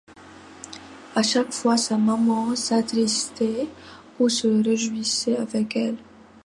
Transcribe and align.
À 1.15 1.21
chaque 1.21 1.53
fois, 1.53 1.77
sa 1.77 1.95
maman 1.95 2.55
s'attristait 2.55 3.67
ou 4.19 4.29
se 4.29 4.47
réjouissait 4.47 5.37
avec 5.37 5.75
elle. 5.75 5.97